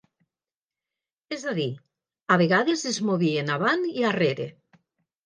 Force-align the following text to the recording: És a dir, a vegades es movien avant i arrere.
És 1.35 1.43
a 1.51 1.53
dir, 1.57 1.67
a 2.37 2.37
vegades 2.43 2.87
es 2.93 2.97
movien 3.11 3.53
avant 3.57 3.87
i 3.93 4.07
arrere. 4.15 4.49